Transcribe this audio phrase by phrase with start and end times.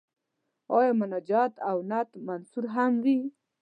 [0.77, 3.19] آیا مناجات او نعت منثور هم وي.